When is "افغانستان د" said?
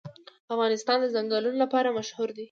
0.53-1.05